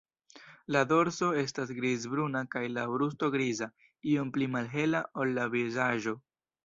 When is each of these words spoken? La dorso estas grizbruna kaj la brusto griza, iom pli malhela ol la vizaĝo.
La 0.75 0.79
dorso 0.91 1.27
estas 1.41 1.73
grizbruna 1.81 2.41
kaj 2.55 2.63
la 2.79 2.85
brusto 2.93 3.29
griza, 3.37 3.67
iom 4.15 4.33
pli 4.39 4.49
malhela 4.57 5.03
ol 5.25 5.37
la 5.41 5.47
vizaĝo. 5.59 6.17